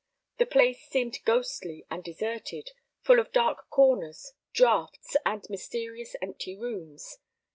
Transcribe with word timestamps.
The 0.39 0.47
place 0.47 0.81
seemed 0.89 1.19
ghostly 1.25 1.85
and 1.91 2.03
deserted, 2.03 2.71
full 3.03 3.19
of 3.19 3.31
dark 3.31 3.69
corners, 3.69 4.33
draughts, 4.51 5.15
and 5.27 5.45
mysterious 5.47 6.15
empty 6.23 6.55
rooms. 6.55 7.19